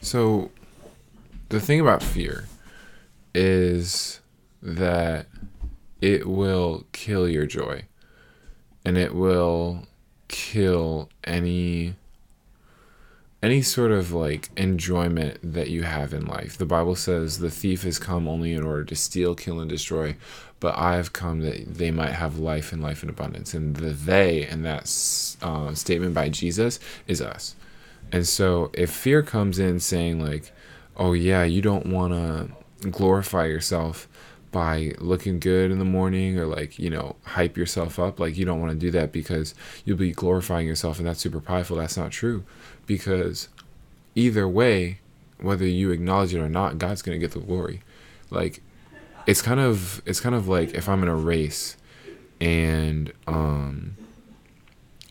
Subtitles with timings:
[0.00, 0.50] So,
[1.50, 2.46] the thing about fear
[3.34, 4.20] is
[4.62, 5.26] that
[6.00, 7.84] it will kill your joy
[8.84, 9.86] and it will
[10.28, 11.94] kill any
[13.42, 16.58] any sort of like enjoyment that you have in life.
[16.58, 20.14] The Bible says the thief has come only in order to steal, kill, and destroy,
[20.60, 23.54] but I have come that they might have life and life in abundance.
[23.54, 24.82] And the they in that
[25.40, 27.56] uh, statement by Jesus is us.
[28.12, 30.52] And so if fear comes in saying, like,
[30.96, 34.08] oh, yeah, you don't want to glorify yourself
[34.50, 38.44] by looking good in the morning or like you know hype yourself up like you
[38.44, 39.54] don't want to do that because
[39.84, 42.44] you'll be glorifying yourself and that's super prideful that's not true.
[42.86, 43.48] Because
[44.14, 44.98] either way
[45.40, 47.82] whether you acknowledge it or not god's going to get the glory.
[48.30, 48.62] Like
[49.26, 51.76] it's kind of it's kind of like if i'm in a race
[52.40, 53.96] and um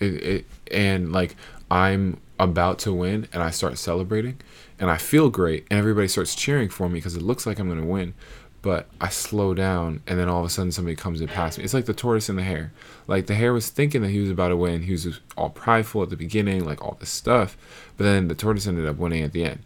[0.00, 1.36] it, it and like
[1.70, 4.36] i'm about to win and i start celebrating
[4.78, 7.68] and i feel great and everybody starts cheering for me because it looks like i'm
[7.68, 8.14] going to win
[8.62, 11.64] but I slow down and then all of a sudden somebody comes and passed me.
[11.64, 12.72] It's like the tortoise and the hare.
[13.06, 14.82] Like the hare was thinking that he was about to win.
[14.82, 17.56] He was all prideful at the beginning, like all this stuff.
[17.96, 19.60] But then the tortoise ended up winning at the end.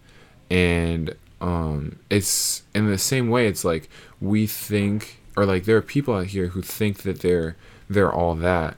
[0.49, 3.89] And um, it's in the same way, it's like
[4.21, 7.57] we think, or like there are people out here who think that they're
[7.91, 8.77] they're all that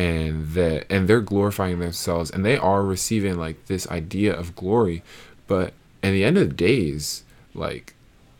[0.00, 5.02] and that and they're glorifying themselves and they are receiving like this idea of glory
[5.46, 7.94] but in the end of the days like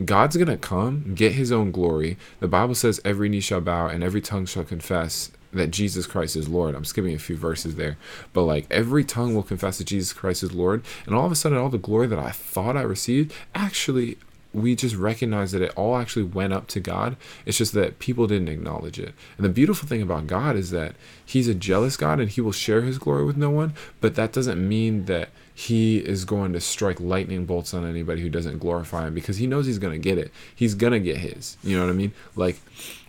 [0.05, 2.17] God's to come, get his own glory.
[2.39, 6.35] The Bible says every knee shall bow and every tongue shall confess that Jesus Christ
[6.35, 6.75] is Lord.
[6.75, 7.97] I'm skipping a few verses there,
[8.33, 10.83] but like every tongue will confess that Jesus Christ is Lord.
[11.05, 14.17] And all of a sudden, all the glory that I thought I received, actually,
[14.53, 17.15] we just recognize that it all actually went up to God.
[17.45, 19.13] It's just that people didn't acknowledge it.
[19.37, 22.51] And the beautiful thing about God is that He's a jealous God and He will
[22.51, 26.59] share His glory with no one, but that doesn't mean that he is going to
[26.59, 29.99] strike lightning bolts on anybody who doesn't glorify him because he knows he's going to
[29.99, 30.31] get it.
[30.55, 31.57] He's going to get his.
[31.63, 32.13] You know what I mean?
[32.35, 32.59] Like,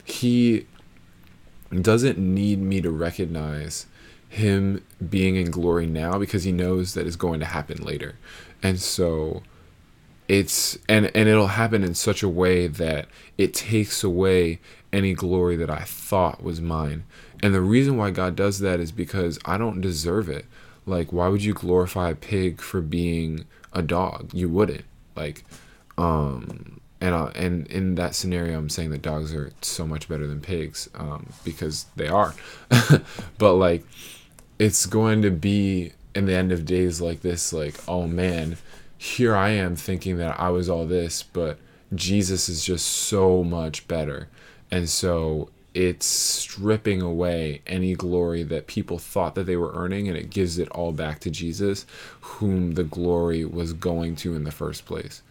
[0.04, 0.66] he
[1.70, 3.86] doesn't need me to recognize
[4.28, 8.16] him being in glory now because he knows that it's going to happen later.
[8.62, 9.42] And so
[10.32, 13.06] it's and and it'll happen in such a way that
[13.36, 14.60] it takes away
[14.90, 17.04] any glory that I thought was mine.
[17.42, 20.46] And the reason why God does that is because I don't deserve it.
[20.86, 23.44] Like why would you glorify a pig for being
[23.74, 24.30] a dog?
[24.32, 24.86] You wouldn't.
[25.14, 25.44] Like
[25.98, 30.26] um and uh, and in that scenario i'm saying that dogs are so much better
[30.26, 32.34] than pigs um because they are.
[33.36, 33.84] But like
[34.58, 38.56] it's going to be in the end of days like this like oh man
[39.02, 41.58] here i am thinking that i was all this but
[41.94, 44.28] jesus is just so much better
[44.70, 50.16] and so it's stripping away any glory that people thought that they were earning and
[50.16, 51.86] it gives it all back to Jesus
[52.20, 55.22] whom the glory was going to in the first place.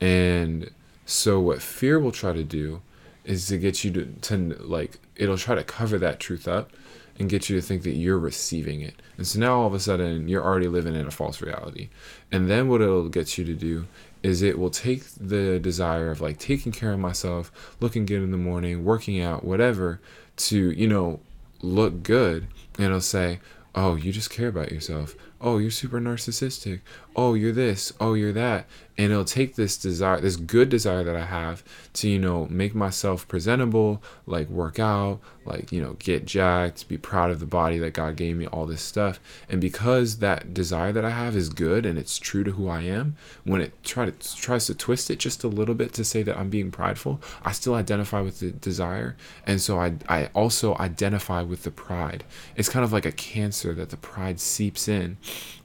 [0.00, 0.70] And
[1.06, 2.82] so what fear will try to do
[3.24, 6.70] is to get you to, to like it'll try to cover that truth up
[7.20, 8.94] and get you to think that you're receiving it.
[9.18, 11.90] And so now all of a sudden you're already living in a false reality.
[12.32, 13.86] And then what it'll get you to do
[14.22, 18.30] is it will take the desire of like taking care of myself, looking good in
[18.30, 20.00] the morning, working out, whatever,
[20.36, 21.20] to, you know,
[21.60, 22.46] look good.
[22.76, 23.40] And it'll say,
[23.74, 25.14] oh, you just care about yourself.
[25.40, 26.80] Oh, you're super narcissistic.
[27.16, 27.92] Oh, you're this.
[27.98, 28.66] Oh, you're that.
[28.98, 31.64] And it'll take this desire this good desire that i have
[31.94, 36.98] to you know make myself presentable like work out like you know get jacked be
[36.98, 39.18] proud of the body that god gave me all this stuff.
[39.48, 42.82] And because that desire that i have is good and it's true to who i
[42.82, 46.22] am when it try to, tries to twist it just a little bit to say
[46.22, 49.16] that i'm being prideful i still identify with the desire.
[49.46, 52.24] And so i, I also identify with the pride.
[52.54, 55.16] It's kind of like a cancer that the pride seeps in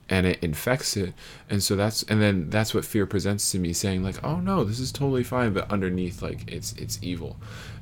[0.09, 1.13] and it infects it.
[1.49, 4.63] And so that's and then that's what fear presents to me saying like oh no
[4.63, 7.37] this is totally fine but underneath like it's it's evil.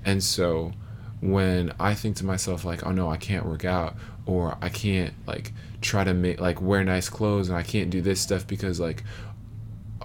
[0.06, 0.74] And so
[1.22, 3.96] when i think to myself like oh no i can't work out
[4.26, 8.02] or i can't like try to make like wear nice clothes and i can't do
[8.02, 9.06] this stuff because like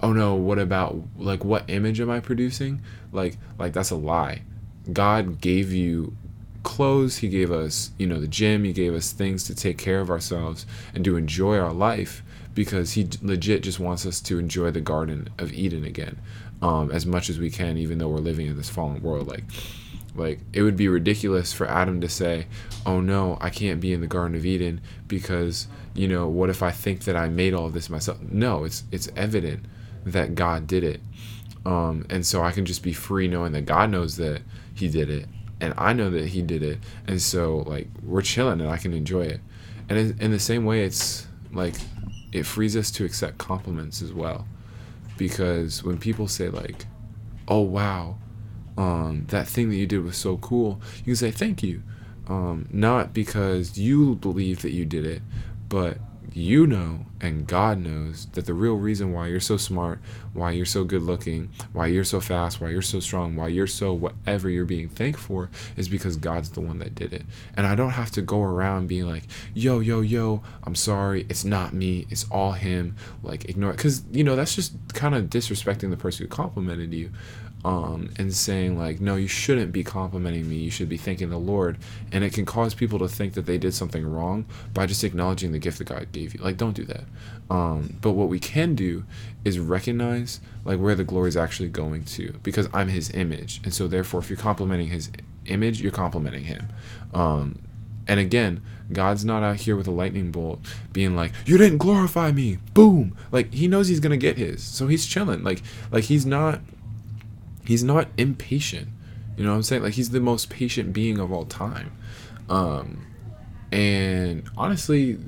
[0.01, 2.81] oh no what about like what image am i producing?
[3.11, 4.43] Like like that's a lie.
[4.91, 6.15] God gave you
[6.63, 10.01] clothes he gave us you know the gym he gave us things to take care
[10.01, 12.21] of ourselves and to enjoy our life
[12.53, 16.17] because he legit just wants us to enjoy the garden of eden again
[16.61, 19.27] um, as much as we can even though we're living in this fallen world.
[19.27, 19.43] Like
[20.15, 22.47] like it would be ridiculous for adam to say
[22.85, 26.63] oh no i can't be in the garden of eden because you know what if
[26.63, 28.19] i think that i made all of this myself?
[28.21, 29.65] No it's it's evident
[30.05, 31.01] that god did it.
[31.65, 34.41] Um, and so i can just be free knowing that god knows that
[34.73, 35.27] he did it
[35.61, 38.93] and I know that he did it, and so like we're chilling and I can
[38.93, 39.41] enjoy it.
[39.89, 41.75] And in, in the same way, it's like
[42.31, 44.47] it frees us to accept compliments as well.
[45.17, 46.85] because when people say like,
[47.47, 48.17] "Oh wow,
[48.77, 51.83] um, that thing that you did was so cool," you can say thank you,
[52.27, 55.21] um, not because you believe that you did it,
[55.67, 55.97] but
[56.33, 59.99] you know and God knows that the real reason why you're so smart,
[60.33, 63.67] why you're so good looking, why you're so fast, why you're so strong, why you're
[63.67, 67.23] so whatever you're being thanked for is because God's the one that did it.
[67.55, 69.23] And I don't have to go around being like,
[69.53, 72.95] yo, yo, yo, I'm sorry, it's not me, it's all him.
[73.21, 73.77] Like, ignore it.
[73.77, 77.11] Because, you know, that's just kind of disrespecting the person who complimented you
[77.65, 80.57] um, and saying like, no, you shouldn't be complimenting me.
[80.57, 81.77] You should be thanking the Lord,
[82.11, 85.51] and it can cause people to think that they did something wrong by just acknowledging
[85.51, 86.41] the gift that God gave you.
[86.41, 87.03] Like, don't do that.
[87.49, 89.05] Um, but what we can do
[89.43, 93.73] is recognize like where the glory is actually going to, because I'm His image, and
[93.73, 95.09] so therefore, if you're complimenting His
[95.45, 96.67] image, you're complimenting Him.
[97.13, 97.59] Um,
[98.07, 98.61] and again,
[98.91, 100.61] God's not out here with a lightning bolt
[100.93, 103.15] being like, "You didn't glorify me." Boom.
[103.31, 104.63] Like he knows he's to get his.
[104.63, 105.43] So he's chilling.
[105.43, 105.61] Like
[105.91, 106.61] like he's not
[107.69, 108.87] he's not impatient.
[109.37, 109.83] You know what I'm saying?
[109.83, 111.91] Like he's the most patient being of all time.
[112.49, 113.05] Um,
[113.71, 115.19] and honestly,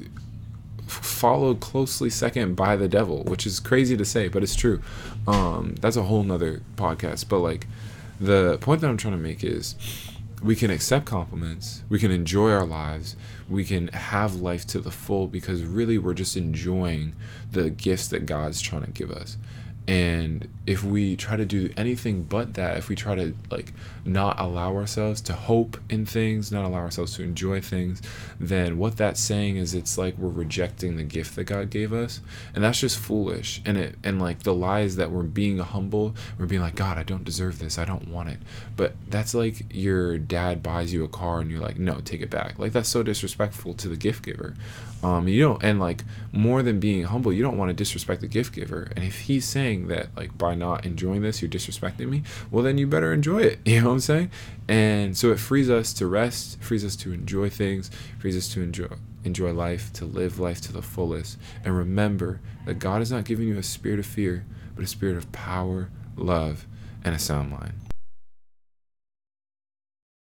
[0.87, 4.81] followed closely second by the devil, which is crazy to say, but it's true.
[5.27, 7.29] Um, that's a whole nother podcast.
[7.29, 7.67] But like
[8.19, 9.75] the point that I'm trying to make is
[10.41, 13.15] we can accept compliments, we can enjoy our lives,
[13.47, 17.13] we can have life to the full because really we're just enjoying
[17.51, 19.37] the gifts that God's trying to give us
[19.87, 23.73] and if we try to do anything but that if we try to like
[24.05, 28.01] not allow ourselves to hope in things not allow ourselves to enjoy things
[28.39, 32.21] then what that's saying is it's like we're rejecting the gift that god gave us.
[32.53, 33.61] And that's just foolish.
[33.65, 37.03] And it and like the lies that we're being humble we're being like god i
[37.03, 37.77] don't deserve this.
[37.77, 38.39] I don't want it.
[38.75, 42.29] But that's like your dad buys you a car and you're like no take it
[42.29, 42.59] back.
[42.59, 44.55] Like that's so disrespectful to the gift giver.
[45.03, 48.27] Um you don't and like more than being humble you don't want to disrespect the
[48.27, 48.91] gift giver.
[48.95, 52.63] And if he's saying saying that like by not enjoying this you're disrespecting me well
[52.63, 54.31] then you better enjoy it you know what i'm saying?
[54.67, 58.61] And so it frees us to rest frees us to enjoy things frees us to
[58.61, 58.87] enjoy
[59.23, 61.37] enjoy life to live life to the fullest.
[61.63, 64.45] And remember that god is not giving you a spirit of fear
[64.75, 66.67] but a spirit of power love
[67.03, 67.90] and a sound mind